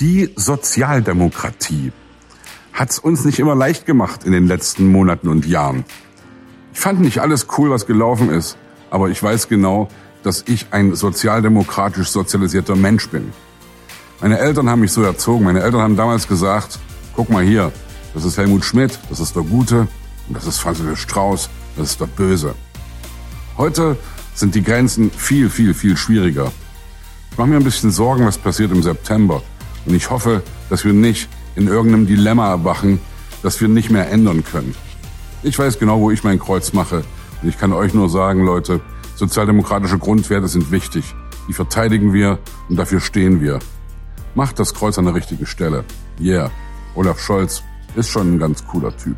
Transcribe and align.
Die 0.00 0.32
Sozialdemokratie 0.34 1.92
hat's 2.72 2.98
uns 2.98 3.26
nicht 3.26 3.38
immer 3.38 3.54
leicht 3.54 3.84
gemacht 3.84 4.24
in 4.24 4.32
den 4.32 4.46
letzten 4.46 4.90
Monaten 4.90 5.28
und 5.28 5.44
Jahren. 5.44 5.84
Ich 6.72 6.80
fand 6.80 7.02
nicht 7.02 7.18
alles 7.18 7.48
cool, 7.58 7.68
was 7.68 7.84
gelaufen 7.84 8.30
ist, 8.30 8.56
aber 8.88 9.10
ich 9.10 9.22
weiß 9.22 9.48
genau, 9.48 9.88
dass 10.22 10.44
ich 10.46 10.68
ein 10.70 10.94
sozialdemokratisch 10.94 12.08
sozialisierter 12.08 12.76
Mensch 12.76 13.10
bin. 13.10 13.30
Meine 14.22 14.38
Eltern 14.38 14.70
haben 14.70 14.80
mich 14.80 14.92
so 14.92 15.02
erzogen. 15.02 15.44
Meine 15.44 15.60
Eltern 15.60 15.82
haben 15.82 15.96
damals 15.96 16.26
gesagt, 16.26 16.78
guck 17.14 17.28
mal 17.28 17.44
hier, 17.44 17.70
das 18.14 18.24
ist 18.24 18.38
Helmut 18.38 18.64
Schmidt, 18.64 18.98
das 19.10 19.20
ist 19.20 19.36
der 19.36 19.42
Gute 19.42 19.86
und 20.28 20.34
das 20.34 20.46
ist 20.46 20.60
Franz 20.60 20.78
Josef 20.78 20.98
Strauß, 20.98 21.50
das 21.76 21.90
ist 21.90 22.00
der 22.00 22.06
Böse. 22.06 22.54
Heute 23.58 23.98
sind 24.34 24.54
die 24.54 24.62
Grenzen 24.62 25.10
viel, 25.10 25.50
viel, 25.50 25.74
viel 25.74 25.98
schwieriger. 25.98 26.50
Ich 27.32 27.36
mache 27.36 27.48
mir 27.48 27.56
ein 27.56 27.64
bisschen 27.64 27.90
Sorgen, 27.90 28.24
was 28.24 28.38
passiert 28.38 28.72
im 28.72 28.82
September. 28.82 29.42
Und 29.86 29.94
ich 29.94 30.10
hoffe, 30.10 30.42
dass 30.68 30.84
wir 30.84 30.92
nicht 30.92 31.28
in 31.56 31.66
irgendeinem 31.66 32.06
Dilemma 32.06 32.48
erwachen, 32.48 33.00
das 33.42 33.60
wir 33.60 33.68
nicht 33.68 33.90
mehr 33.90 34.10
ändern 34.10 34.44
können. 34.44 34.74
Ich 35.42 35.58
weiß 35.58 35.78
genau, 35.78 36.00
wo 36.00 36.10
ich 36.10 36.24
mein 36.24 36.38
Kreuz 36.38 36.72
mache. 36.72 37.02
Und 37.42 37.48
ich 37.48 37.58
kann 37.58 37.72
euch 37.72 37.94
nur 37.94 38.08
sagen, 38.08 38.44
Leute, 38.44 38.80
sozialdemokratische 39.16 39.98
Grundwerte 39.98 40.48
sind 40.48 40.70
wichtig. 40.70 41.14
Die 41.48 41.52
verteidigen 41.52 42.12
wir 42.12 42.38
und 42.68 42.76
dafür 42.76 43.00
stehen 43.00 43.40
wir. 43.40 43.58
Macht 44.34 44.58
das 44.58 44.74
Kreuz 44.74 44.98
an 44.98 45.06
der 45.06 45.14
richtigen 45.14 45.46
Stelle. 45.46 45.84
Yeah. 46.20 46.50
Olaf 46.94 47.20
Scholz 47.20 47.62
ist 47.96 48.10
schon 48.10 48.34
ein 48.34 48.38
ganz 48.38 48.64
cooler 48.66 48.96
Typ. 48.96 49.16